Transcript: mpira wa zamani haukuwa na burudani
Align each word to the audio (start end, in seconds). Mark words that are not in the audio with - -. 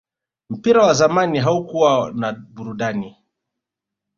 mpira 0.49 0.85
wa 0.85 0.93
zamani 0.93 1.39
haukuwa 1.39 2.11
na 2.13 2.31
burudani 2.31 3.17